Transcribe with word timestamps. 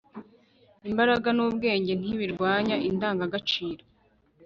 imbaraga 0.89 1.27
n'ubwenge 1.33 1.91
ntibirwanya 2.01 2.75
indangagaciro 2.89 3.83